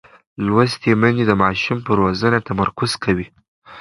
[0.45, 3.27] لوستې میندې د ماشوم پر روزنه تمرکز کوي.